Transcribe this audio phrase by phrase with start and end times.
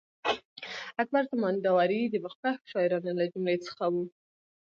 [1.01, 4.03] اکبر زمینداوری د مخکښو شاعرانو له جملې څخه وو.